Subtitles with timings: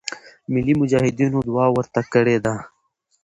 [0.53, 2.53] ملی مجاهدینو دعا ورته کړې ده.